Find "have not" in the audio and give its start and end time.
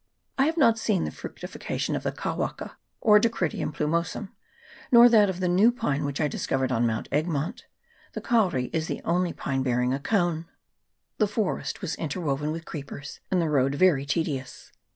0.47-0.79